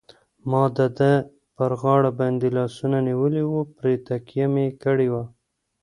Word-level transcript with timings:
ما 0.49 0.63
د 0.77 0.79
ده 0.97 1.13
پر 1.55 1.71
غاړه 1.81 2.11
باندې 2.19 2.47
لاسونه 2.57 2.97
نیولي 3.07 3.43
وو، 3.47 3.61
پرې 3.77 3.93
تکیه 4.07 4.47
مې 4.53 4.67
کړې 4.83 5.07
وه. 5.13 5.23